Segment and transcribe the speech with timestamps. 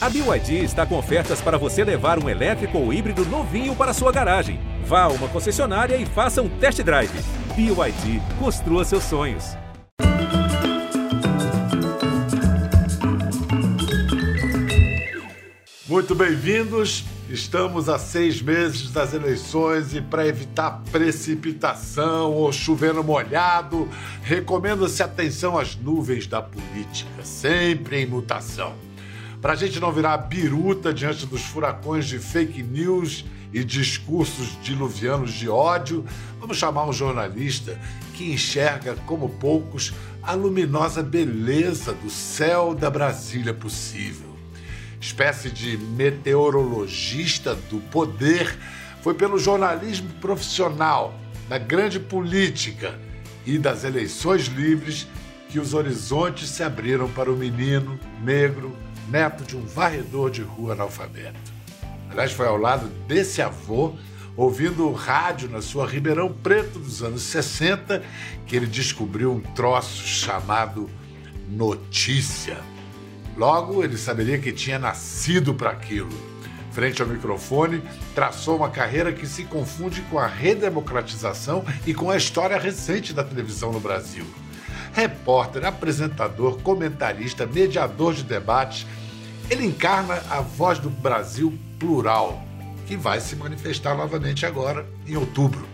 [0.00, 4.12] A BYD está com ofertas para você levar um elétrico ou híbrido novinho para sua
[4.12, 4.60] garagem.
[4.84, 7.10] Vá a uma concessionária e faça um test drive.
[7.56, 9.56] BYD, construa seus sonhos.
[15.88, 17.04] Muito bem-vindos.
[17.28, 23.88] Estamos a seis meses das eleições e, para evitar precipitação ou chovendo molhado,
[24.22, 28.87] recomenda-se atenção às nuvens da política, sempre em mutação.
[29.40, 35.32] Para a gente não virar biruta diante dos furacões de fake news e discursos diluvianos
[35.32, 36.04] de ódio,
[36.40, 37.78] vamos chamar um jornalista
[38.14, 44.26] que enxerga, como poucos, a luminosa beleza do céu da Brasília possível.
[45.00, 48.58] Espécie de meteorologista do poder,
[49.02, 51.14] foi pelo jornalismo profissional,
[51.48, 52.98] da grande política
[53.46, 55.06] e das eleições livres
[55.48, 58.76] que os horizontes se abriram para o menino negro,
[59.10, 61.52] neto de um varredor de rua analfabeto.
[62.10, 63.94] Aliás, foi ao lado desse avô,
[64.36, 68.02] ouvindo rádio na sua Ribeirão Preto dos anos 60,
[68.46, 70.88] que ele descobriu um troço chamado
[71.48, 72.58] notícia.
[73.36, 76.10] Logo, ele saberia que tinha nascido para aquilo.
[76.72, 77.82] Frente ao microfone,
[78.14, 83.24] traçou uma carreira que se confunde com a redemocratização e com a história recente da
[83.24, 84.24] televisão no Brasil.
[84.92, 88.86] Repórter, apresentador, comentarista, mediador de debates,
[89.50, 92.42] ele encarna a voz do Brasil plural,
[92.86, 95.66] que vai se manifestar novamente agora, em outubro.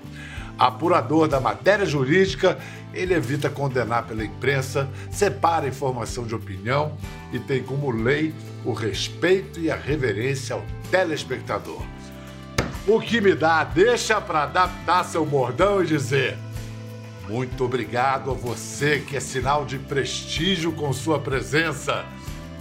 [0.58, 2.58] Apurador da matéria jurídica,
[2.92, 6.96] ele evita condenar pela imprensa, separa informação de opinião
[7.32, 8.32] e tem como lei
[8.64, 11.82] o respeito e a reverência ao telespectador.
[12.86, 16.36] O que me dá deixa para adaptar seu bordão e dizer:
[17.28, 22.04] muito obrigado a você que é sinal de prestígio com sua presença.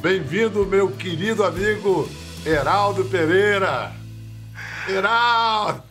[0.04, 2.10] Bem-vindo, meu querido amigo
[2.46, 3.90] Heraldo Pereira.
[4.86, 5.82] Heraldo!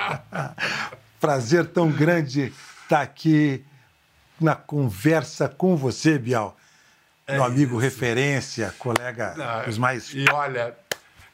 [1.20, 3.62] Prazer tão grande estar aqui
[4.40, 6.56] na conversa com você, Bial.
[7.26, 7.80] É meu amigo isso.
[7.80, 10.14] referência, colega Ah, dos mais.
[10.14, 10.74] E olha,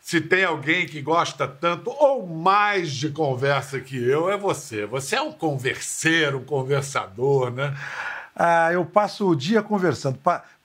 [0.01, 4.85] se tem alguém que gosta tanto ou mais de conversa que eu, é você.
[4.85, 7.73] Você é um converseiro, um conversador, né?
[8.35, 10.19] Ah, eu passo o dia conversando.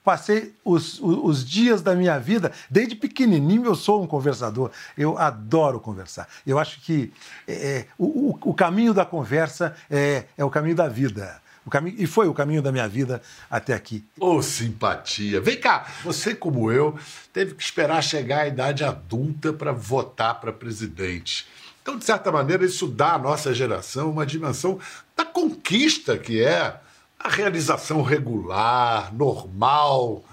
[0.04, 4.70] Pa passei os, os, os, dias da minha vida, desde pequenininho eu sou um conversador.
[4.96, 6.28] Eu adoro conversar.
[6.46, 7.12] Eu acho que
[7.48, 11.40] é, o, o, caminho da conversa é, é o caminho da vida.
[11.64, 14.04] O caminho, e foi o caminho da minha vida até aqui.
[14.18, 15.40] Ô, oh, simpatia.
[15.40, 16.98] Vem cá, você, como eu,
[17.32, 21.46] teve que esperar chegar à idade adulta para votar para presidente.
[21.80, 24.78] Então, de certa maneira, isso dá à nossa geração uma dimensão
[25.16, 26.76] da conquista que é
[27.22, 30.24] a realização regular, normal,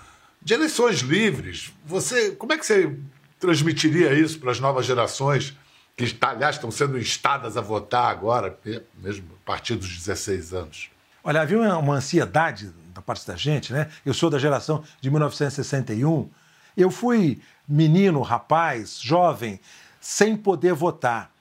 [0.41, 1.71] de eleições livres.
[1.85, 2.97] Você, como é que você
[3.39, 5.55] transmitiria isso para as novas gerações
[5.95, 8.57] que, aliás, estão sendo instadas a votar agora,
[8.97, 10.89] mesmo a partir dos 16 anos?
[11.23, 13.89] Olha, havia uma ansiedade da parte da gente, né?
[14.05, 16.29] Eu sou da geração de 1961.
[16.75, 19.59] Eu fui menino, rapaz, jovem,
[20.01, 21.31] sem poder votar.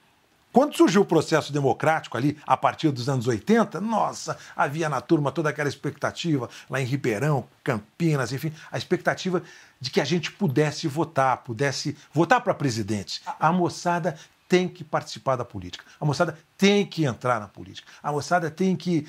[0.53, 5.31] Quando surgiu o processo democrático ali, a partir dos anos 80, nossa, havia na turma
[5.31, 9.43] toda aquela expectativa, lá em Ribeirão, Campinas, enfim, a expectativa
[9.81, 13.21] de que a gente pudesse votar, pudesse votar para presidente.
[13.39, 14.17] A moçada
[14.49, 15.85] tem que participar da política.
[16.01, 17.87] A moçada tem que entrar na política.
[18.03, 19.07] A moçada tem que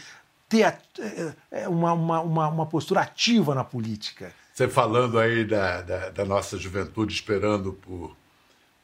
[0.50, 0.77] ter
[1.67, 4.33] uma, uma, uma, uma postura ativa na política.
[4.53, 8.13] Você falando aí da, da, da nossa juventude esperando por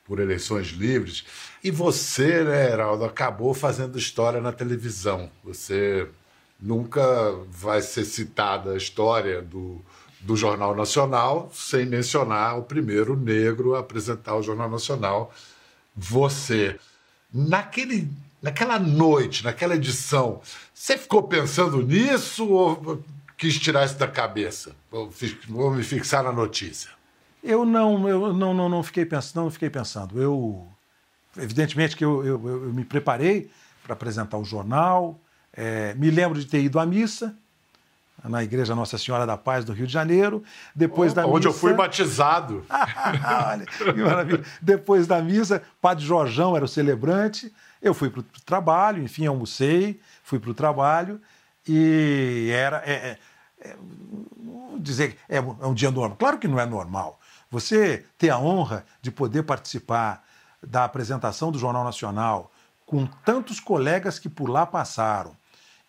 [0.05, 1.25] por eleições livres.
[1.63, 5.29] E você, né, Heraldo, acabou fazendo história na televisão.
[5.43, 6.07] Você
[6.59, 7.03] nunca
[7.49, 9.81] vai ser citada a história do,
[10.21, 15.33] do Jornal Nacional sem mencionar o primeiro negro a apresentar o Jornal Nacional,
[15.95, 16.79] você.
[17.33, 18.07] Naquele,
[18.41, 20.41] naquela noite, naquela edição,
[20.73, 23.03] você ficou pensando nisso ou
[23.37, 24.73] quis tirar isso da cabeça?
[25.49, 26.91] Vou me fixar na notícia.
[27.45, 30.19] Eu não, eu não, não, não fiquei pensando, não fiquei pensando.
[30.19, 30.67] Eu,
[31.37, 33.51] evidentemente que eu, eu, eu me preparei
[33.83, 35.19] para apresentar o jornal.
[35.53, 37.35] É, me lembro de ter ido à missa
[38.23, 40.43] na igreja Nossa Senhora da Paz do Rio de Janeiro.
[40.73, 41.49] Depois Opa, da onde missa...
[41.49, 42.65] eu fui batizado.
[42.69, 44.43] Olha, que maravilha.
[44.59, 47.53] Depois da missa, Padre Jorjão era o celebrante.
[47.79, 51.21] Eu fui para o trabalho, enfim, almocei, fui para o trabalho
[51.67, 53.17] e era é, é,
[53.71, 53.75] é,
[54.79, 56.17] dizer é, é um dia normal.
[56.17, 57.19] Claro que não é normal.
[57.49, 60.23] Você ter a honra de poder participar
[60.61, 62.51] da apresentação do Jornal Nacional
[62.85, 65.35] com tantos colegas que por lá passaram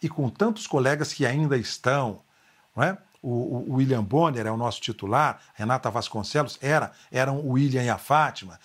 [0.03, 2.21] e com tantos colegas que ainda estão,
[2.75, 2.99] não é?
[3.27, 7.89] o, o William Bonner é o nosso titular, Renata Vasconcelos era, eram o William e
[7.89, 8.61] a Fátima.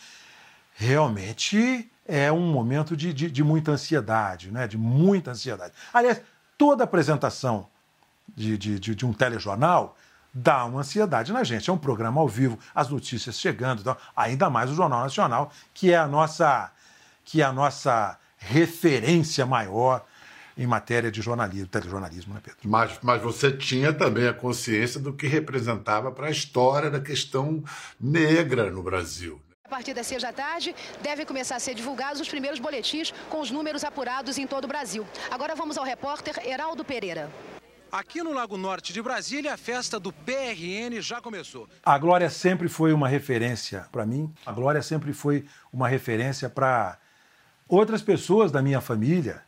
[0.75, 4.67] Realmente é um momento de, de, de muita ansiedade, né?
[4.67, 5.73] de muita ansiedade.
[5.91, 6.21] Aliás,
[6.57, 7.67] toda apresentação
[8.35, 9.97] de, de, de, um telejornal
[10.33, 11.69] dá uma ansiedade na gente.
[11.69, 15.91] É um programa ao vivo, as notícias chegando, então, ainda mais o Jornal Nacional, que
[15.91, 16.71] é a nossa,
[17.25, 20.05] que é a nossa referência maior
[20.57, 22.59] em matéria de jornalismo, telejornalismo, né, Pedro?
[22.63, 27.63] Mas, mas você tinha também a consciência do que representava para a história da questão
[27.99, 29.41] negra no Brasil.
[29.63, 33.39] A partir das seis da tarde, devem começar a ser divulgados os primeiros boletins com
[33.39, 35.07] os números apurados em todo o Brasil.
[35.29, 37.31] Agora vamos ao repórter Heraldo Pereira.
[37.91, 41.67] Aqui no Lago Norte de Brasília, a festa do PRN já começou.
[41.83, 44.33] A Glória sempre foi uma referência para mim.
[44.45, 46.97] A Glória sempre foi uma referência para
[47.67, 49.43] outras pessoas da minha família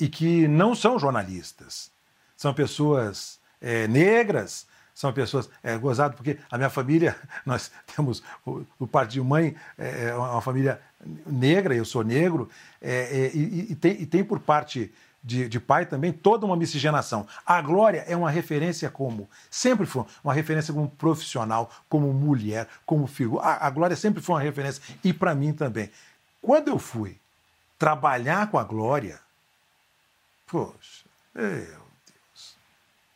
[0.00, 1.92] e que não são jornalistas.
[2.36, 5.48] São pessoas é, negras, são pessoas.
[5.62, 7.16] É gozado porque a minha família,
[7.46, 10.80] nós temos o, o parte de mãe, é, é uma família
[11.24, 12.50] negra, eu sou negro,
[12.82, 14.92] é, é, e, e, tem, e tem por parte
[15.22, 17.26] de, de, pai também toda uma miscigenação.
[17.44, 23.06] A Glória é uma referência como, sempre foi uma referência como profissional, como mulher, como
[23.06, 23.44] figura.
[23.44, 25.90] A, a Glória sempre foi uma referência, e para mim também.
[26.40, 27.18] Quando eu fui
[27.78, 29.20] trabalhar com a Glória,
[30.46, 31.04] poxa,
[31.34, 32.56] meu Deus,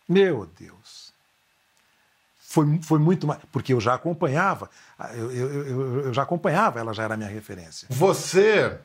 [0.09, 1.13] meu Deus.
[2.39, 3.41] Foi, foi muito mais.
[3.51, 4.69] Porque eu já acompanhava,
[5.15, 7.89] eu, eu, eu, eu já acompanhava, ela já era minha referência.
[7.91, 8.79] Você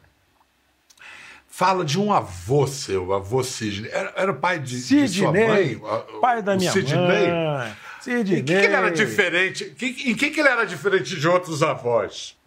[1.57, 3.89] fala de um avô seu, avô Sidney.
[3.91, 5.81] Era, era pai de, Sidney, de sua mãe?
[6.21, 7.07] Pai da minha Sidney?
[7.07, 7.75] mãe.
[7.99, 8.41] Sidney.
[8.41, 9.63] Em que, que ele era diferente?
[9.81, 12.37] Em que, que ele era diferente de outros avós?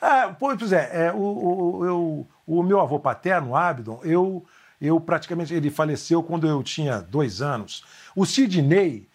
[0.00, 4.42] Ah, pois é, é o, o, eu, o meu avô paterno, Abdon, eu,
[4.80, 7.84] eu praticamente, ele faleceu quando eu tinha dois anos.
[8.16, 9.06] O Sidney,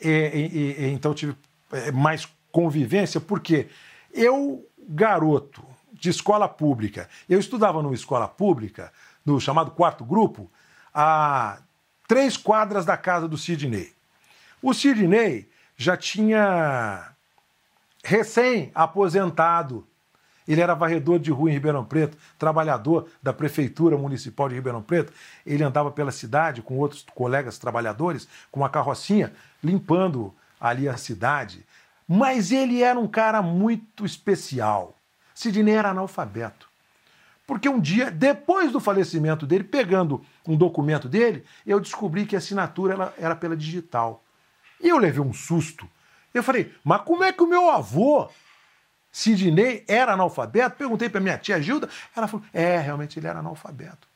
[0.00, 1.34] é, é, é, então tive
[1.72, 3.66] é, mais convivência, porque
[4.14, 5.60] eu, garoto,
[6.00, 7.08] de escola pública.
[7.28, 8.90] Eu estudava numa escola pública,
[9.24, 10.50] no chamado quarto grupo,
[10.92, 11.58] a
[12.08, 13.92] três quadras da casa do Sidney.
[14.62, 17.12] O Sidney já tinha
[18.02, 19.86] recém-aposentado.
[20.48, 25.12] Ele era varredor de rua em Ribeirão Preto, trabalhador da Prefeitura Municipal de Ribeirão Preto.
[25.46, 29.32] Ele andava pela cidade com outros colegas trabalhadores, com uma carrocinha,
[29.62, 31.64] limpando ali a cidade.
[32.08, 34.96] Mas ele era um cara muito especial.
[35.40, 36.68] Sidney era analfabeto.
[37.46, 42.38] Porque um dia, depois do falecimento dele, pegando um documento dele, eu descobri que a
[42.38, 44.22] assinatura era pela digital.
[44.78, 45.88] E eu levei um susto.
[46.34, 48.28] Eu falei, mas como é que o meu avô,
[49.10, 50.76] Sidney, era analfabeto?
[50.76, 51.88] Perguntei para minha tia Gilda.
[52.14, 54.06] Ela falou, é, realmente ele era analfabeto.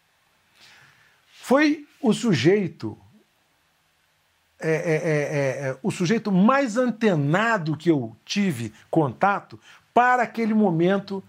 [1.32, 2.98] Foi o sujeito,
[4.60, 9.58] é, é, é, é o sujeito mais antenado que eu tive contato
[9.94, 11.23] para aquele momento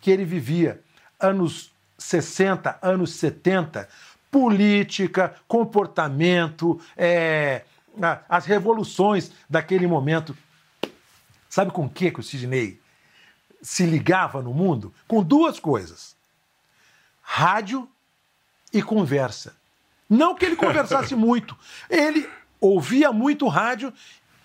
[0.00, 0.80] que ele vivia.
[1.18, 3.88] Anos 60, anos 70,
[4.30, 7.64] política, comportamento, é,
[8.28, 10.36] as revoluções daquele momento.
[11.50, 12.80] Sabe com o que, que o Sidney
[13.60, 14.94] se ligava no mundo?
[15.08, 16.14] Com duas coisas:
[17.20, 17.88] rádio
[18.72, 19.56] e conversa.
[20.08, 21.56] Não que ele conversasse muito,
[21.90, 22.28] ele
[22.60, 23.92] ouvia muito rádio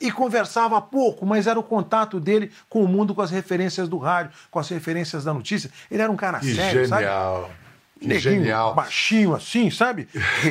[0.03, 3.97] e conversava pouco, mas era o contato dele com o mundo, com as referências do
[3.97, 5.71] rádio, com as referências da notícia.
[5.89, 7.43] Ele era um cara que sério, genial.
[7.43, 7.63] sabe?
[8.01, 8.73] Neguinho, Genial.
[8.75, 10.09] baixinho assim, sabe?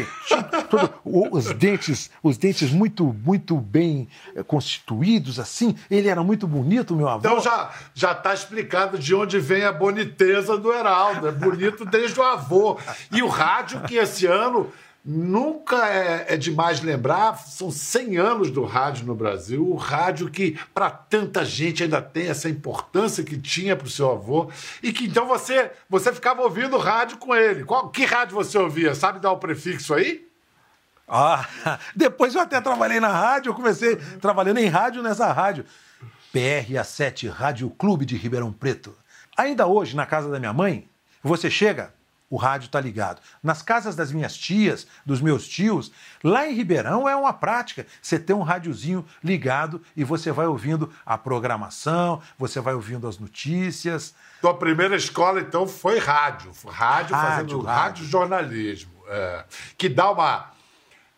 [0.71, 5.77] Todo, os dentes, os dentes muito, muito bem eh, constituídos assim.
[5.91, 7.19] Ele era muito bonito, meu avô.
[7.19, 11.29] Então já já está explicado de onde vem a boniteza do Heraldo.
[11.29, 12.79] É bonito desde o avô.
[13.11, 14.73] E o rádio que esse ano
[15.05, 20.57] Nunca é, é, demais lembrar, são 100 anos do rádio no Brasil, o rádio que
[20.73, 24.49] para tanta gente ainda tem essa importância que tinha para o seu avô,
[24.81, 27.65] e que então você você ficava ouvindo rádio com ele.
[27.65, 28.95] Qual, que rádio você ouvia?
[28.95, 30.25] Sabe dar o prefixo aí?
[31.09, 31.49] Ah,
[31.97, 35.65] depois eu até trabalhei na rádio, eu comecei trabalhando em rádio nessa rádio.
[36.33, 38.97] PRA7 Rádio Clube de Ribeirão Preto.
[39.37, 40.89] Ainda hoje, na casa da minha mãe,
[41.23, 41.93] você chega,
[42.33, 43.21] o rádio está ligado.
[43.43, 45.93] Nas casas das minhas tias, dos meus tios,
[46.25, 47.87] lá em Ribeirão é uma prática.
[48.01, 53.19] Você tem um rádiozinho ligado e você vai ouvindo a programação, você vai ouvindo as
[53.19, 54.15] notícias.
[54.41, 56.53] Tua primeira escola, então, foi rádio.
[56.67, 58.93] Rádio, rádio fazendo rádio, jornalismo.
[59.09, 59.45] É,
[59.77, 60.53] que dá uma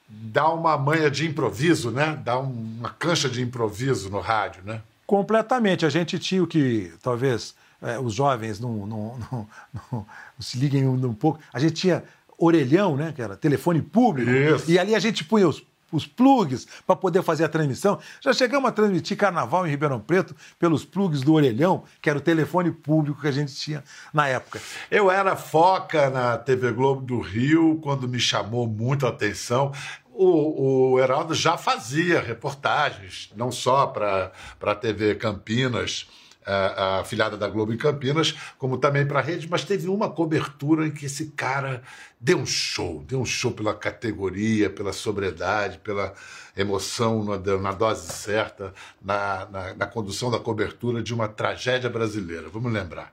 [0.08, 2.20] dá uma manha de improviso, né?
[2.24, 4.82] Dá uma cancha de improviso no rádio, né?
[5.06, 5.86] Completamente.
[5.86, 7.54] A gente tinha o que talvez
[7.84, 9.48] é, os jovens não, não, não,
[9.92, 10.06] não,
[10.38, 11.38] se liguem um, um pouco.
[11.52, 12.02] A gente tinha
[12.38, 13.12] orelhão, né?
[13.14, 14.30] Que era telefone público.
[14.30, 14.70] Isso.
[14.70, 17.98] E ali a gente punha os, os plugs para poder fazer a transmissão.
[18.20, 22.22] Já chegamos a transmitir carnaval em Ribeirão Preto pelos plugs do Orelhão, que era o
[22.22, 24.60] telefone público que a gente tinha na época.
[24.90, 29.72] Eu era foca na TV Globo do Rio quando me chamou muito a atenção.
[30.16, 36.06] O, o Heraldo já fazia reportagens, não só para a TV Campinas,
[36.46, 40.10] a, a filiada da Globo em Campinas, como também para a rede, mas teve uma
[40.10, 41.82] cobertura em que esse cara
[42.20, 46.14] deu um show, deu um show pela categoria, pela sobriedade, pela
[46.56, 48.72] emoção na, na dose certa,
[49.02, 52.48] na, na, na condução da cobertura de uma tragédia brasileira.
[52.48, 53.12] Vamos lembrar.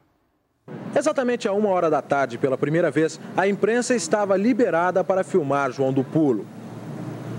[0.95, 5.71] Exatamente a uma hora da tarde, pela primeira vez, a imprensa estava liberada para filmar
[5.71, 6.45] João do Pulo.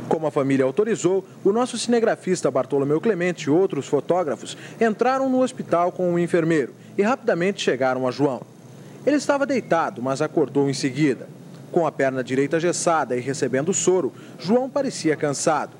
[0.08, 5.92] Como a família autorizou, o nosso cinegrafista Bartolomeu Clemente e outros fotógrafos entraram no hospital
[5.92, 8.42] com um enfermeiro e rapidamente chegaram a João.
[9.06, 11.28] Ele estava deitado, mas acordou em seguida.
[11.70, 15.72] Com a perna direita gessada e recebendo soro, João parecia cansado.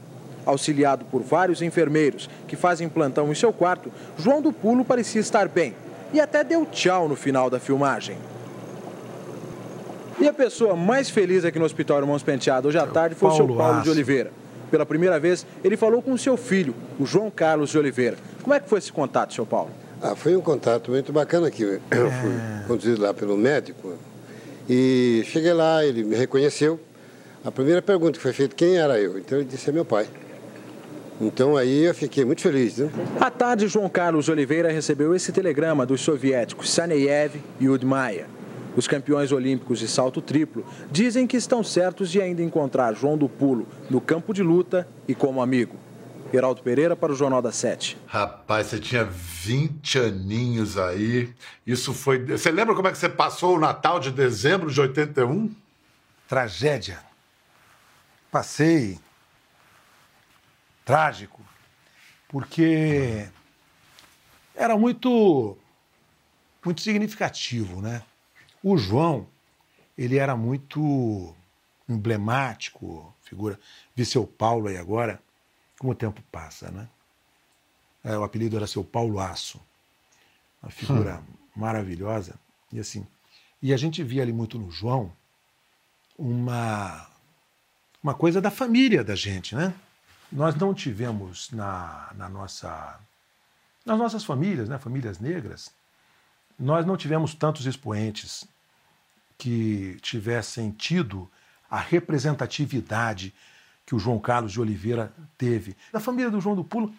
[0.44, 5.46] Auxiliado por vários enfermeiros que fazem plantão em seu quarto, João do Pulo parecia estar
[5.48, 5.74] bem
[6.12, 8.16] e até deu tchau no final da filmagem.
[10.22, 13.34] E a pessoa mais feliz aqui no Hospital Irmãos Penteado hoje à tarde foi o
[13.34, 13.82] seu Paulo Aço.
[13.82, 14.30] de Oliveira.
[14.70, 18.16] Pela primeira vez, ele falou com o seu filho, o João Carlos de Oliveira.
[18.40, 19.70] Como é que foi esse contato, seu Paulo?
[20.00, 21.64] Ah, foi um contato muito bacana aqui.
[21.64, 22.64] Eu fui é.
[22.68, 23.94] conduzido lá pelo médico
[24.70, 26.78] e cheguei lá, ele me reconheceu.
[27.44, 29.18] A primeira pergunta que foi feita, quem era eu?
[29.18, 30.06] Então ele disse, é meu pai.
[31.20, 32.78] Então aí eu fiquei muito feliz.
[32.78, 32.88] Né?
[33.18, 38.26] À tarde, João Carlos Oliveira recebeu esse telegrama dos soviéticos Saneyev e Udmaya.
[38.76, 43.28] Os campeões olímpicos de salto triplo dizem que estão certos de ainda encontrar João do
[43.28, 45.76] Pulo no campo de luta e como amigo.
[46.32, 47.98] Geraldo Pereira para o Jornal da Sete.
[48.06, 51.34] Rapaz, você tinha 20 aninhos aí.
[51.66, 52.24] Isso foi.
[52.24, 55.54] Você lembra como é que você passou o Natal de dezembro de 81?
[56.26, 57.00] Tragédia.
[58.30, 58.98] Passei.
[60.86, 61.42] Trágico.
[62.28, 63.28] Porque
[64.54, 65.54] era muito.
[66.64, 68.02] muito significativo, né?
[68.62, 69.26] O João,
[69.97, 71.35] ele era muito
[71.88, 73.59] emblemático, figura.
[73.95, 75.21] Vi seu Paulo aí agora,
[75.78, 76.88] como o tempo passa, né?
[78.04, 79.61] É, o apelido era seu Paulo Aço,
[80.62, 81.35] uma figura hum.
[81.54, 82.35] maravilhosa.
[82.73, 83.07] E assim,
[83.61, 85.12] e a gente via ali muito no João
[86.19, 87.09] uma,
[88.02, 89.75] uma coisa da família da gente, né?
[90.31, 92.99] Nós não tivemos na, na nossa,
[93.85, 95.71] nas nossas famílias, né, famílias negras,
[96.59, 98.47] nós não tivemos tantos expoentes
[99.38, 101.30] que tivessem tido
[101.70, 103.34] a representatividade
[103.84, 105.76] que o João Carlos de Oliveira teve.
[105.92, 106.92] Da família do João do Pulo,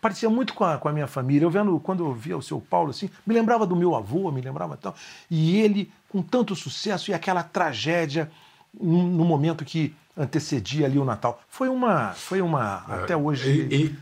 [0.00, 1.44] parecia muito com a, com a minha família.
[1.44, 4.40] Eu vendo, quando eu via o seu Paulo assim, me lembrava do meu avô, me
[4.40, 4.94] lembrava tal.
[5.30, 8.30] E ele, com tanto sucesso e aquela tragédia
[8.78, 11.40] no momento que antecedia ali o Natal.
[11.48, 13.68] Foi uma, foi uma é, até hoje.
[13.70, 13.98] E, e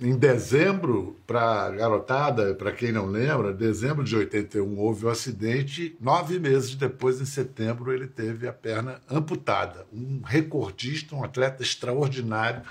[0.00, 5.94] em dezembro, para garotada, para quem não lembra, dezembro de 81 houve o um acidente.
[6.00, 9.86] Nove meses depois, em setembro, ele teve a perna amputada.
[9.92, 12.62] Um recordista, um atleta extraordinário.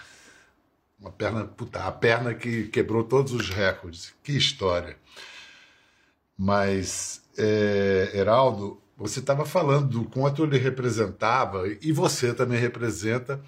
[1.00, 4.12] Uma perna amputada, a perna que quebrou todos os recordes.
[4.24, 4.98] Que história.
[6.36, 13.40] Mas, é, Heraldo, você estava falando do quanto ele representava, e você também representa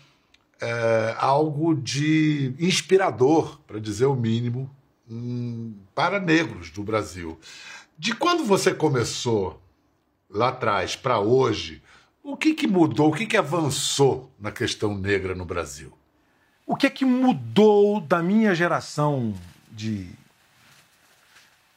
[0.62, 4.70] é, algo de inspirador, para dizer o mínimo,
[5.10, 7.40] hum, para negros do Brasil.
[7.98, 9.62] De quando você começou
[10.30, 11.82] lá atrás para hoje,
[12.24, 15.92] o que, que mudou, o que, que avançou na questão negra no Brasil?
[16.66, 19.34] O que é que mudou da minha geração
[19.72, 20.10] de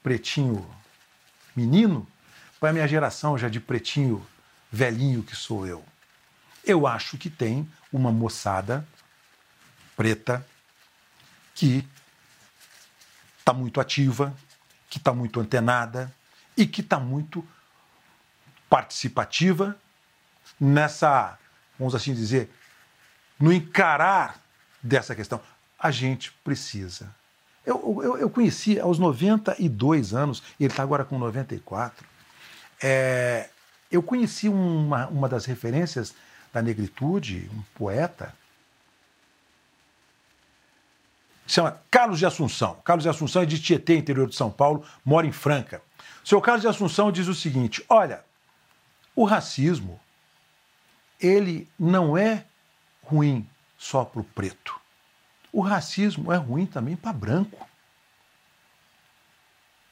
[0.03, 0.65] pretinho
[1.57, 2.07] menino
[2.61, 4.25] para a minha geração já de pretinho
[4.71, 5.83] velhinho que sou eu?
[6.65, 8.85] Eu acho que tem uma moçada
[9.97, 10.45] preta
[11.55, 11.89] que
[13.39, 14.35] está muito ativa,
[14.91, 16.13] que está muito antenada
[16.57, 17.47] e que está muito
[18.69, 19.79] participativa
[20.59, 21.39] nessa,
[21.79, 22.51] vamos assim dizer,
[23.39, 24.43] no encarar
[24.83, 25.41] dessa questão.
[25.79, 27.15] A gente precisa.
[27.65, 32.05] Eu, eu, eu conheci aos 92 anos, ele está agora com 94.
[32.83, 33.51] É,
[33.89, 36.13] eu conheci uma, uma das referências
[36.55, 38.33] da negritude, um poeta,
[41.45, 42.77] chama Carlos de Assunção.
[42.85, 45.83] Carlos de Assunção é de Tietê, interior de São Paulo, mora em Franca.
[46.25, 48.25] O seu Carlos de Assunção diz o seguinte: olha,
[49.17, 50.01] o racismo
[51.21, 52.45] ele não é
[53.03, 54.81] ruim só para o preto.
[55.53, 57.69] O racismo é ruim também para branco.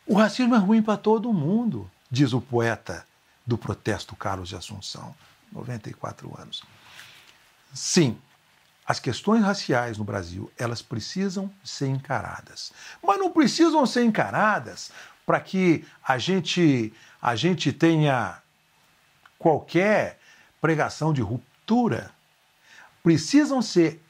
[0.07, 3.04] O racismo é ruim para todo mundo, diz o poeta
[3.45, 5.12] do protesto Carlos de Assunção.
[5.52, 6.62] 94 anos.
[7.73, 8.18] Sim,
[8.87, 12.73] as questões raciais no Brasil, elas precisam ser encaradas.
[13.02, 14.90] Mas não precisam ser encaradas
[15.25, 18.42] para que a gente, a gente tenha
[19.38, 20.18] qualquer
[20.61, 22.11] pregação de ruptura.
[23.02, 24.02] Precisam ser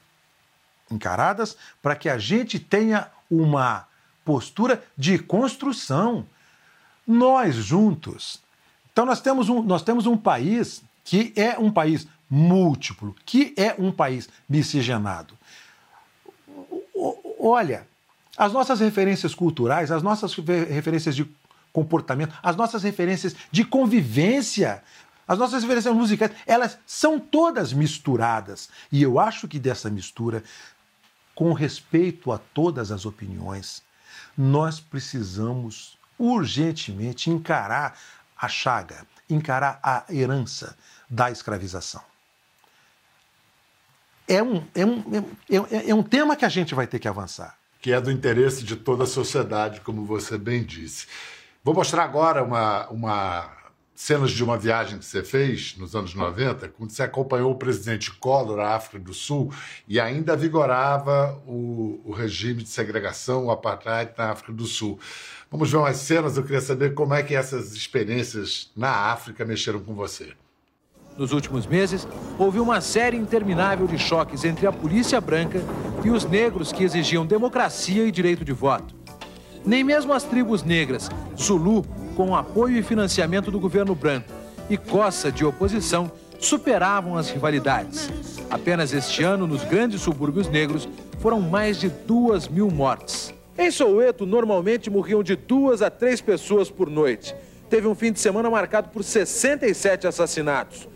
[0.89, 3.87] encaradas para que a gente tenha uma
[4.25, 6.27] postura de construção.
[7.05, 8.41] Nós juntos.
[8.91, 13.75] Então nós temos um, nós temos um país que é um país múltiplo, que é
[13.77, 15.37] um país miscigenado.
[17.39, 17.87] Olha,
[18.37, 21.29] as nossas referências culturais, as nossas referências de
[21.71, 24.83] comportamento, as nossas referências de convivência,
[25.27, 28.69] as nossas referências musicais, elas são todas misturadas.
[28.91, 30.43] E eu acho que dessa mistura,
[31.35, 33.83] com respeito a todas as opiniões,
[34.37, 37.97] nós precisamos urgentemente encarar
[38.37, 40.75] a chaga, encarar a herança
[41.13, 42.01] da escravização.
[44.27, 47.07] É um, é, um, é, é, é um tema que a gente vai ter que
[47.07, 47.55] avançar.
[47.79, 51.05] Que é do interesse de toda a sociedade, como você bem disse.
[51.63, 53.51] Vou mostrar agora uma, uma
[53.93, 58.11] cenas de uma viagem que você fez nos anos 90, quando você acompanhou o presidente
[58.11, 59.53] Collor à África do Sul
[59.87, 64.99] e ainda vigorava o, o regime de segregação, o apartheid na África do Sul.
[65.51, 69.79] Vamos ver umas cenas, eu queria saber como é que essas experiências na África mexeram
[69.79, 70.33] com você.
[71.17, 72.07] Nos últimos meses,
[72.39, 75.61] houve uma série interminável de choques entre a polícia branca
[76.03, 78.95] e os negros que exigiam democracia e direito de voto.
[79.63, 84.27] Nem mesmo as tribos negras, Zulu, com apoio e financiamento do governo branco,
[84.69, 88.09] e Coça, de oposição, superavam as rivalidades.
[88.49, 90.89] Apenas este ano, nos grandes subúrbios negros,
[91.19, 93.33] foram mais de duas mil mortes.
[93.57, 97.35] Em Soweto, normalmente morriam de duas a três pessoas por noite.
[97.69, 100.87] Teve um fim de semana marcado por 67 assassinatos.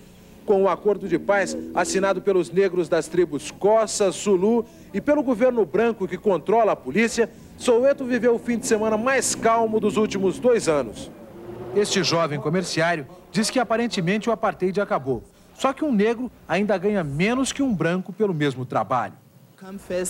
[0.48, 5.66] Com o acordo de paz assinado pelos negros das tribos Coça, Zulu e pelo governo
[5.66, 10.39] branco que controla a polícia, Soweto viveu o fim de semana mais calmo dos últimos
[10.39, 11.12] dois anos.
[11.75, 15.21] Este jovem comerciário diz que aparentemente o apartheid acabou.
[15.54, 19.15] Só que um negro ainda ganha menos que um branco pelo mesmo trabalho.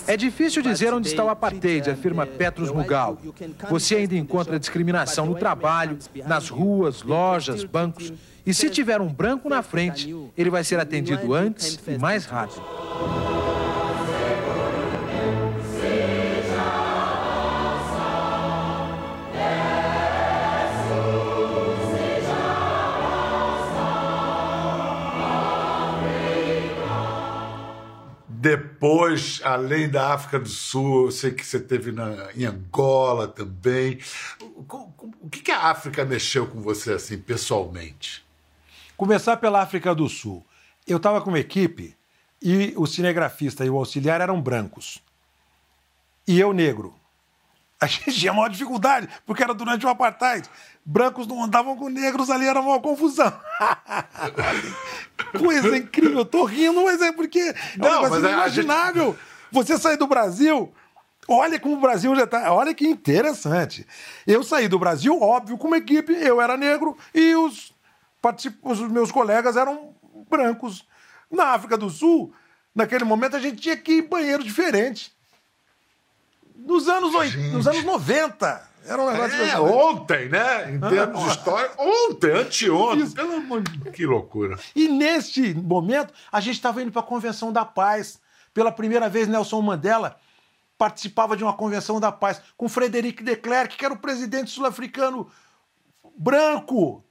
[0.06, 3.18] É difícil dizer onde está o apartheid, afirma Petrus Mugal.
[3.72, 8.14] Você ainda encontra discriminação no trabalho, nas ruas, lojas, bancos.
[8.48, 12.64] E se tiver um branco na frente, ele vai ser atendido antes e mais rápido.
[28.30, 34.00] Depois, além da África do Sul, eu sei que você teve na, em Angola também.
[34.42, 34.62] O,
[35.20, 38.26] o que, que a África mexeu com você assim, pessoalmente?
[38.98, 40.44] Começar pela África do Sul.
[40.88, 41.96] Eu estava com uma equipe
[42.42, 45.04] e o cinegrafista e o auxiliar eram brancos.
[46.28, 46.96] E eu negro.
[47.80, 50.50] A gente tinha maior dificuldade, porque era durante o apartheid.
[50.84, 53.32] Brancos não andavam com negros ali, era uma confusão.
[55.38, 59.12] Coisa incrível, eu tô rindo, mas é porque é não, um mas é inimaginável.
[59.12, 59.20] Gente...
[59.52, 60.74] Você sair do Brasil,
[61.28, 62.52] olha como o Brasil já tá.
[62.52, 63.86] Olha que interessante.
[64.26, 67.72] Eu saí do Brasil, óbvio, com uma equipe, eu era negro e os,
[68.64, 69.96] os meus colegas eram
[70.30, 70.86] brancos.
[71.30, 72.34] Na África do Sul,
[72.74, 75.12] naquele momento, a gente tinha que ir em banheiro diferente.
[76.56, 77.14] Nos anos,
[77.52, 78.68] nos anos 90.
[78.88, 79.44] Era um negócio.
[79.44, 80.72] É, ontem, né?
[80.72, 83.10] Em termos de história, ontem, anteontem.
[83.12, 84.58] Pelo amor de Que loucura.
[84.74, 88.20] E neste momento, a gente estava indo para a Convenção da Paz.
[88.54, 90.18] Pela primeira vez, Nelson Mandela
[90.78, 95.30] participava de uma Convenção da Paz com Frederic de Klerk, que era o presidente sul-africano
[96.18, 97.04] branco.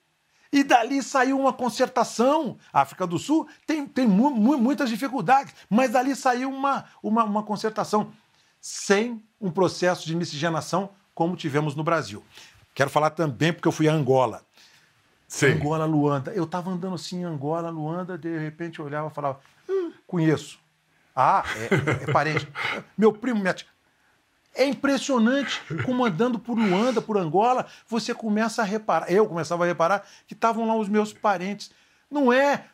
[0.57, 2.57] E dali saiu uma concertação.
[2.73, 7.25] A África do Sul tem, tem mu mu muitas dificuldades, mas dali saiu uma, uma,
[7.25, 8.11] uma concertação
[8.59, 12.25] sem um processo de miscigenação como tivemos no Brasil.
[12.75, 14.47] Quero falar também porque eu fui a Angola.
[15.29, 15.49] Sim.
[15.49, 16.33] Angola, Luanda.
[16.33, 19.39] Eu estava andando assim em Angola, Luanda, de repente eu olhava e falava,
[19.69, 20.59] hum, conheço.
[21.15, 22.49] Ah, é, é parente.
[22.97, 23.69] Meu primo, minha tia.
[24.57, 29.13] É impressionante como andando por Luanda, por Angola, você começa a reparar.
[29.13, 31.71] Eu começava a reparar que estavam lá os meus parentes.
[32.11, 32.65] Não é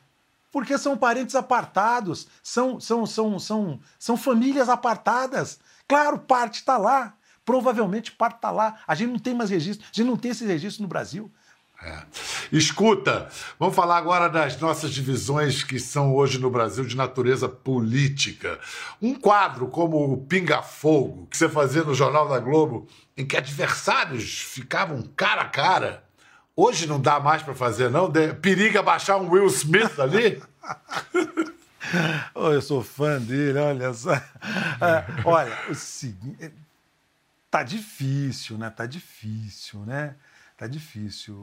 [0.53, 5.59] porque são parentes apartados, são, são, são, são, são famílias apartadas.
[5.89, 7.15] Claro, parte está lá.
[7.45, 8.79] Provavelmente parte está lá.
[8.87, 11.33] A gente não tem mais registro, a gente não tem esse registro no Brasil.
[11.85, 12.03] É.
[12.53, 18.61] Escuta, vamos falar agora das nossas divisões que são hoje no Brasil de natureza política.
[19.01, 23.37] Um quadro como o Pinga Fogo, que você fazia no Jornal da Globo, em que
[23.37, 26.05] adversários ficavam cara a cara.
[26.55, 28.13] Hoje não dá mais para fazer, não?
[28.41, 30.41] Periga baixar um Will Smith ali?
[32.33, 34.15] oh, eu sou fã dele, olha só.
[34.81, 36.53] Ah, olha, o seguinte.
[37.51, 38.71] Tá difícil, né?
[38.71, 40.15] Tá difícil, né?
[40.63, 41.35] Tá difícil.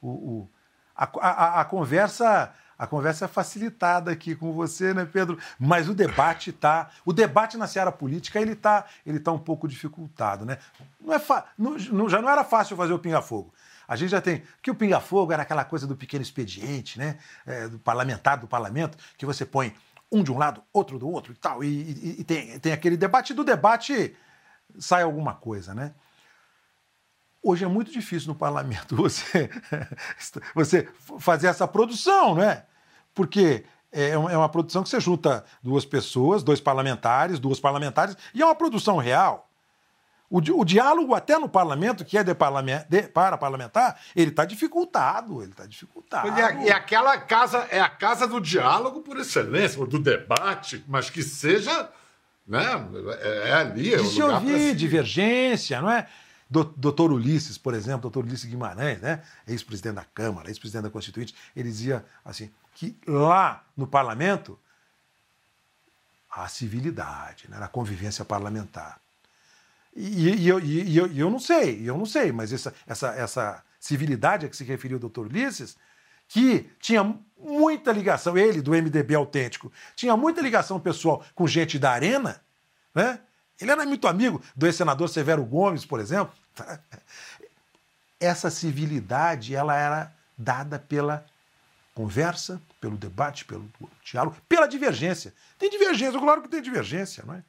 [0.00, 0.50] O, o, o
[0.96, 2.50] a, a, a, conversa.
[2.78, 5.38] A conversa é facilitada aqui com você, né, Pedro?
[5.60, 9.68] Mas o debate tá, o debate na seara política ele tá, ele tá um pouco
[9.68, 10.58] dificultado, né?
[10.98, 13.52] Não é fa, não, já não era fácil fazer o pinga-fogo.
[13.86, 14.42] A gente já tem.
[14.62, 17.18] Que o pinga-fogo era aquela coisa do pequeno expediente, né?
[17.44, 19.74] É, do parlamentar, do parlamento, que você põe
[20.10, 21.62] um de um lado, outro do outro e tal.
[21.62, 24.16] E, e, e tem, tem aquele debate, do debate
[24.78, 25.92] sai alguma coisa, né?
[27.44, 29.50] Hoje é muito difícil no parlamento você,
[30.54, 32.64] você fazer essa produção, né?
[33.14, 38.16] Porque é uma, é uma produção que você junta duas pessoas, dois parlamentares, duas parlamentares,
[38.32, 39.48] e é uma produção real.
[40.30, 42.34] O, o diálogo até no parlamento, que é de
[42.88, 46.26] de, para parlamentar, ele está dificultado, ele está dificultado.
[46.62, 51.90] E, aquela casa é a casa do diálogo por excelência, do debate, mas que seja,
[52.48, 52.64] né,
[53.20, 56.08] é, é ali, é de se ouvir, divergência, não é?
[56.48, 61.68] Doutor Ulisses, por exemplo, doutor Ulisses Guimarães, né, ex-presidente da Câmara, ex-presidente da Constituinte, ele
[61.68, 64.58] dizia assim, que lá no parlamento
[66.30, 69.00] há civilidade, né, na convivência parlamentar.
[69.96, 73.08] E, e, eu, e, eu, e eu não sei, eu não sei, mas essa, essa,
[73.14, 75.76] essa civilidade a que se referiu o doutor Ulisses,
[76.28, 81.92] que tinha muita ligação, ele do MDB autêntico, tinha muita ligação pessoal com gente da
[81.92, 82.40] Arena,
[82.94, 83.20] né?
[83.60, 86.34] Ele era muito amigo do ex-senador Severo Gomes, por exemplo.
[88.18, 91.24] Essa civilidade, ela era dada pela
[91.94, 93.70] conversa, pelo debate, pelo
[94.04, 95.32] diálogo, pela divergência.
[95.58, 97.42] Tem divergência, claro que tem divergência, não é?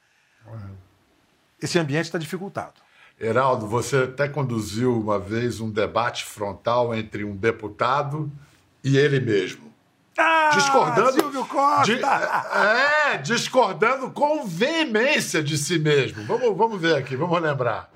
[1.60, 2.74] esse ambiente está dificultado.
[3.18, 8.30] Heraldo, você até conduziu uma vez um debate frontal entre um deputado
[8.84, 9.72] e ele mesmo.
[10.18, 11.12] Ah, discordando.
[11.12, 11.84] Silvio Costa!
[11.84, 16.24] De, é, discordando com veemência de si mesmo.
[16.24, 17.90] Vamos, vamos ver aqui, vamos lembrar.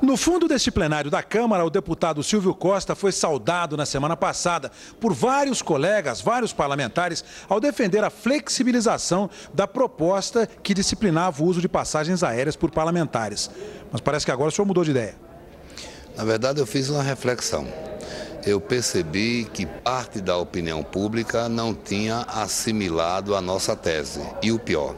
[0.00, 4.72] No fundo deste plenário da Câmara, o deputado Silvio Costa foi saudado na semana passada
[5.00, 11.60] por vários colegas, vários parlamentares, ao defender a flexibilização da proposta que disciplinava o uso
[11.60, 13.50] de passagens aéreas por parlamentares.
[13.92, 15.29] Mas parece que agora o senhor mudou de ideia.
[16.20, 17.66] Na verdade, eu fiz uma reflexão.
[18.44, 24.20] Eu percebi que parte da opinião pública não tinha assimilado a nossa tese.
[24.42, 24.94] E o pior,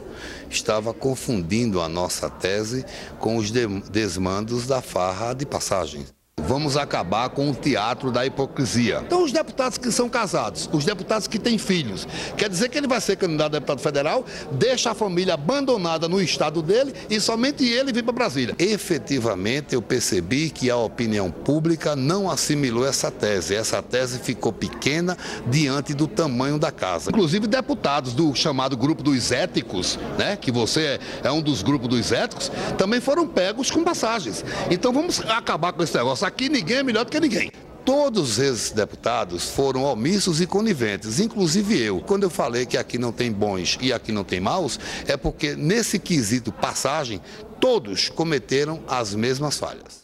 [0.49, 2.85] estava confundindo a nossa tese
[3.19, 6.13] com os desmandos da farra de passagens.
[6.45, 9.01] Vamos acabar com o teatro da hipocrisia.
[9.05, 12.87] Então, os deputados que são casados, os deputados que têm filhos, quer dizer que ele
[12.87, 17.63] vai ser candidato a deputado federal, deixa a família abandonada no estado dele e somente
[17.63, 18.55] ele vem para Brasília.
[18.59, 23.55] Efetivamente, eu percebi que a opinião pública não assimilou essa tese.
[23.55, 27.09] Essa tese ficou pequena diante do tamanho da casa.
[27.09, 32.11] Inclusive, deputados do chamado grupo dos éticos, né, que você é um dos grupos dos
[32.11, 34.43] éticos, também foram pegos com passagens.
[34.69, 37.51] Então, vamos acabar com esse negócio aqui ninguém é melhor do que ninguém.
[37.85, 41.99] Todos esses deputados foram omissos e coniventes, inclusive eu.
[41.99, 45.55] Quando eu falei que aqui não tem bons e aqui não tem maus, é porque
[45.55, 47.21] nesse quesito passagem,
[47.59, 50.03] todos cometeram as mesmas falhas.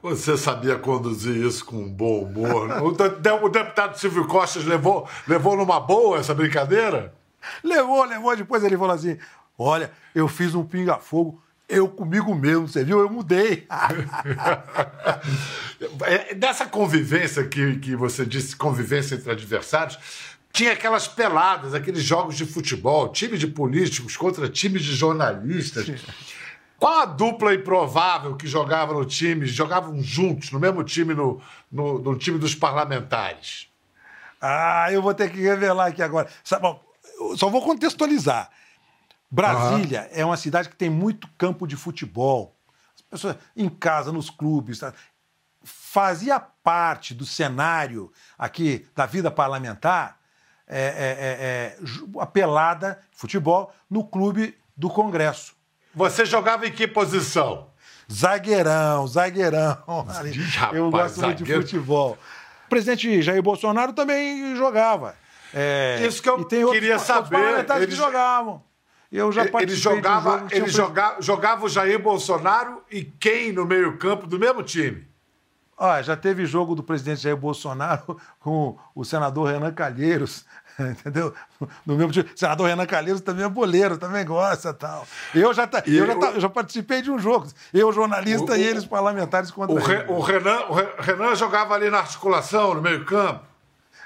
[0.00, 2.68] Você sabia conduzir isso com bom humor?
[2.68, 2.80] Né?
[2.80, 7.12] o deputado Silvio Costa levou, levou numa boa essa brincadeira?
[7.62, 8.36] Levou, levou.
[8.36, 9.16] Depois ele falou assim:
[9.58, 11.41] Olha, eu fiz um pinga-fogo
[11.72, 13.00] eu comigo mesmo, você viu?
[13.00, 13.66] Eu mudei.
[16.04, 19.98] é, dessa convivência que, que você disse, convivência entre adversários,
[20.52, 25.86] tinha aquelas peladas, aqueles jogos de futebol, time de políticos contra time de jornalistas.
[26.78, 31.98] Qual a dupla improvável que jogava no time, jogavam juntos, no mesmo time, no, no,
[31.98, 33.68] no time dos parlamentares?
[34.40, 36.28] Ah, eu vou ter que revelar aqui agora.
[36.44, 38.50] Só vou contextualizar.
[39.32, 40.20] Brasília uhum.
[40.20, 42.54] é uma cidade que tem muito campo de futebol.
[42.94, 44.80] As pessoas em casa, nos clubes.
[44.80, 44.92] Tá?
[45.64, 50.18] Fazia parte do cenário aqui da vida parlamentar
[50.68, 55.54] é, é, é, é a pelada futebol no clube do Congresso.
[55.94, 57.68] Você jogava em que posição?
[58.12, 59.78] Zagueirão, zagueirão.
[59.86, 61.38] Rapaz, Eu gosto zagueiro.
[61.38, 62.18] muito de futebol.
[62.66, 65.16] O presidente Jair Bolsonaro também jogava.
[65.54, 67.22] É, Isso que eu queria outros, saber.
[67.22, 67.94] Os parlamentares Eles...
[67.94, 68.62] que jogavam.
[69.12, 74.26] Eu já ele jogava, jogo, ele jogava, jogava o Jair Bolsonaro e quem no meio-campo
[74.26, 75.06] do mesmo time?
[75.78, 80.46] Ah, já teve jogo do presidente Jair Bolsonaro com o senador Renan Calheiros.
[80.80, 81.34] Entendeu?
[81.84, 85.06] No mesmo tipo, senador Renan Calheiros também é boleiro, também gosta tal.
[85.34, 87.46] Eu já, tá, eu, já tá, eu já participei de um jogo.
[87.74, 90.04] Eu, jornalista, O- e o- eles parlamentares contra O, ele.
[90.10, 93.51] o Renan, o Re- Renan jogava ali na articulação, no meio-campo.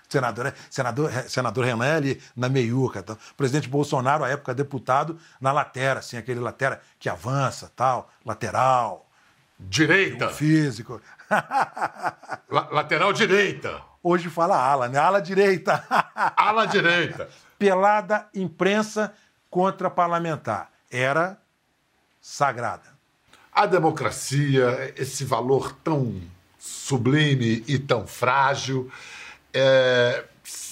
[0.08, 3.02] Senador, senador, senador Renan é ali na meiuca.
[3.02, 3.18] Tal.
[3.36, 9.06] Presidente Bolsonaro, à época, deputado, na lateral, assim, aquele lateral que avança, tal, lateral,
[9.58, 10.28] Direita.
[10.28, 11.00] físico.
[12.50, 13.80] La- lateral direita.
[14.02, 14.98] Hoje fala ala, né?
[14.98, 15.84] Ala direita.
[16.36, 17.28] Ala direita.
[17.58, 19.12] Pelada imprensa
[19.50, 20.70] contra parlamentar.
[20.90, 21.36] Era
[22.20, 22.94] sagrada.
[23.52, 26.20] A democracia, esse valor tão
[26.58, 28.90] sublime e tão frágil,
[29.52, 29.95] é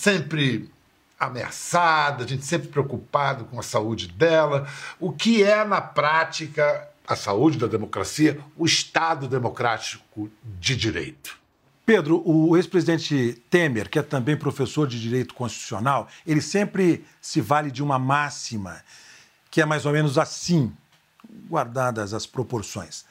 [0.05, 0.71] sempre
[1.19, 4.69] ameaçada, a gente sempre preocupado com a saúde dela.
[5.01, 11.39] O que é, na prática, a saúde da democracia, o Estado democrático de direito?
[11.87, 17.71] Pedro, o ex-presidente Temer, que é também professor de direito constitucional, ele sempre se vale
[17.71, 18.83] de uma máxima
[19.51, 20.71] que é mais ou menos assim,
[21.49, 23.07] guardadas as proporções.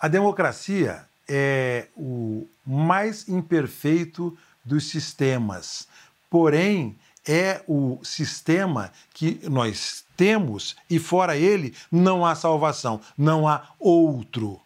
[0.00, 5.86] A democracia é o mais imperfeito dos sistemas,
[6.30, 6.96] porém
[7.26, 14.60] é o sistema que nós temos e fora ele não há salvação, não há outro.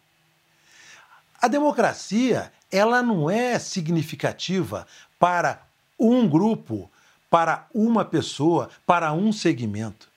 [1.39, 4.87] A democracia, ela não é significativa
[5.19, 5.61] para
[5.99, 6.89] um grupo,
[7.29, 10.09] para uma pessoa, para um segmento.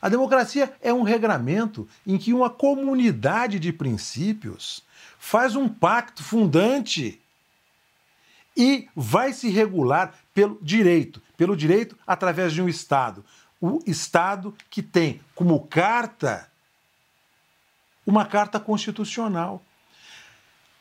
[0.00, 4.82] A democracia é um regramento em que uma comunidade de princípios
[5.18, 7.20] faz um pacto fundante
[8.56, 13.24] e vai se regular pelo direito, pelo direito através de um Estado.
[13.60, 16.48] O Estado que tem como carta
[18.06, 19.62] uma carta constitucional.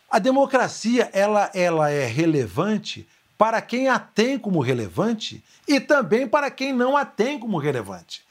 [0.10, 3.08] A democracia ela, ela é relevante
[3.38, 8.24] para quem a tem como relevante e também para quem não a tem como relevante.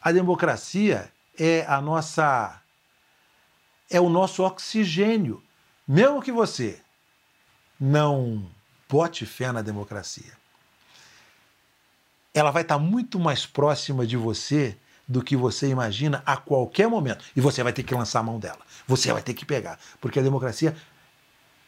[0.00, 2.60] A democracia é a nossa
[3.90, 5.42] é o nosso oxigênio.
[5.86, 6.80] Mesmo que você
[7.78, 8.48] não
[8.90, 10.32] bote fé na democracia,
[12.34, 14.76] ela vai estar muito mais próxima de você
[15.06, 17.24] do que você imagina a qualquer momento.
[17.34, 18.60] E você vai ter que lançar a mão dela.
[18.86, 19.78] Você vai ter que pegar.
[20.00, 20.76] Porque a democracia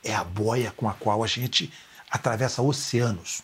[0.04, 1.72] é a boia com a qual a gente
[2.10, 3.42] atravessa oceanos.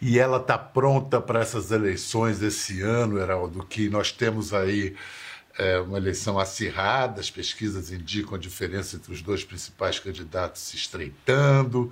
[0.00, 4.94] E ela está pronta para essas eleições desse ano, Heraldo, que nós temos aí
[5.58, 10.76] é, uma eleição acirrada, as pesquisas indicam a diferença entre os dois principais candidatos se
[10.76, 11.90] estreitando,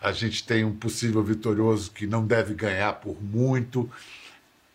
[0.00, 3.90] a gente tem um possível vitorioso que não deve ganhar por muito.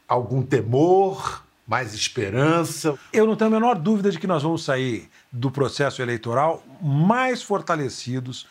[0.07, 2.97] Algum temor, mais esperança?
[3.11, 7.41] Eu não tenho a menor dúvida de que nós vamos sair do processo eleitoral mais
[7.41, 8.45] fortalecidos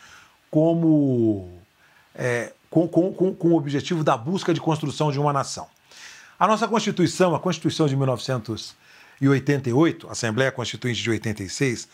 [0.49, 1.49] como
[2.15, 5.67] é, com, com, com, com o objetivo da busca de construção de uma nação.
[6.39, 7.95] A nossa Constituição, a Constituição de
[9.21, 11.87] 1988, a Assembleia Constituinte de 86,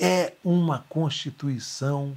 [0.00, 2.16] é uma Constituição.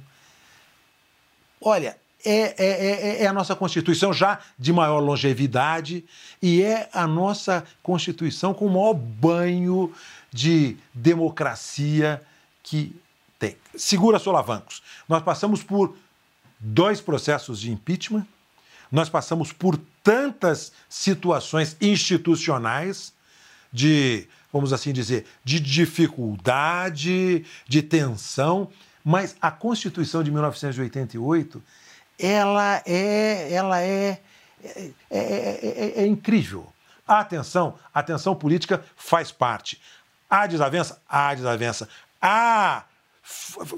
[1.60, 6.04] Olha, é, é, é, é, a nossa Constituição já de maior longevidade
[6.42, 9.92] e é a nossa Constituição com o maior banho
[10.32, 12.22] de democracia
[12.62, 12.94] que
[13.38, 13.56] tem.
[13.76, 14.82] Segura solavancos.
[15.08, 15.96] Nós passamos por
[16.58, 18.26] dois processos de impeachment,
[18.90, 23.12] nós passamos por tantas situações institucionais
[23.72, 28.68] de, vamos assim dizer, de dificuldade, de tensão,
[29.04, 31.62] mas a Constituição de 1988
[32.18, 34.20] ela é, ela é,
[34.62, 36.66] é, é, é, incrível.
[37.06, 39.80] A atenção, a atenção política faz parte.
[40.28, 41.00] Há desavença?
[41.08, 41.88] Há desavença.
[42.20, 42.84] Há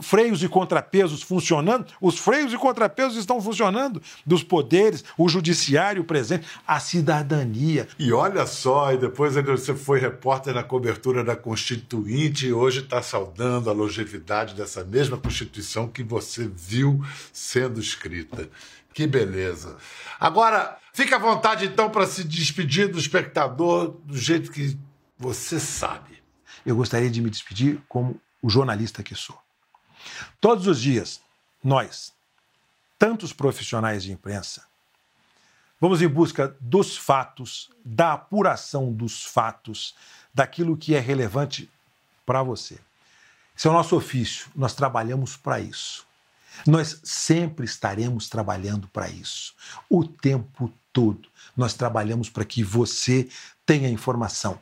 [0.00, 1.86] freios e contrapesos funcionando?
[2.00, 7.88] Os freios e contrapesos estão funcionando dos poderes, o judiciário presente, a cidadania.
[7.98, 13.02] E olha só, e depois você foi repórter na cobertura da Constituinte e hoje está
[13.02, 18.48] saudando a longevidade dessa mesma Constituição que você viu sendo escrita.
[18.92, 19.76] Que beleza.
[20.18, 24.76] Agora, fique à vontade então para se despedir do espectador do jeito que
[25.16, 26.20] você sabe.
[26.66, 29.38] Eu gostaria de me despedir como o jornalista que sou.
[30.40, 31.20] Todos os dias,
[31.62, 32.12] nós,
[32.98, 34.64] tantos profissionais de imprensa,
[35.80, 39.94] vamos em busca dos fatos, da apuração dos fatos,
[40.32, 41.70] daquilo que é relevante
[42.24, 42.78] para você.
[43.56, 46.06] Esse é o nosso ofício, nós trabalhamos para isso.
[46.66, 49.54] Nós sempre estaremos trabalhando para isso,
[49.88, 51.28] o tempo todo.
[51.56, 53.28] Nós trabalhamos para que você
[53.64, 54.60] tenha informação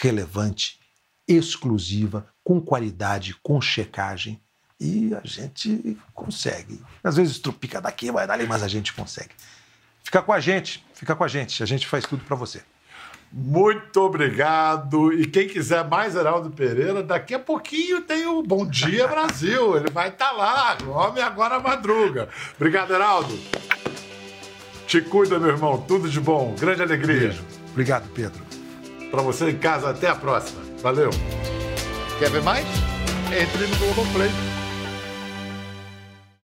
[0.00, 0.78] relevante,
[1.28, 4.40] exclusiva, com qualidade, com checagem.
[4.80, 6.80] E a gente consegue.
[7.04, 9.34] Às vezes trupica daqui, vai dali, mas a gente consegue.
[10.02, 11.62] fica com a gente, fica com a gente.
[11.62, 12.62] A gente faz tudo para você.
[13.30, 15.12] Muito obrigado.
[15.12, 19.76] E quem quiser mais Heraldo Pereira, daqui a pouquinho tem o Bom Dia Brasil.
[19.76, 20.78] Ele vai estar tá lá.
[20.84, 22.28] O homem agora madruga.
[22.56, 23.38] Obrigado, Heraldo.
[24.86, 25.84] Te cuida, meu irmão.
[25.86, 26.54] Tudo de bom.
[26.58, 27.20] Grande alegria.
[27.20, 27.44] Beijo.
[27.72, 28.42] Obrigado, Pedro.
[29.10, 30.67] Para você em casa, até a próxima.
[30.82, 31.10] Valeu.
[32.18, 32.66] Quer ver mais?
[33.32, 34.47] Entre no Globoplay.